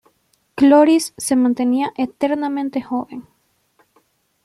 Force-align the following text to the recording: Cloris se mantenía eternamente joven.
Cloris 0.55 1.13
se 1.17 1.35
mantenía 1.35 1.93
eternamente 1.95 2.81
joven. 2.81 3.27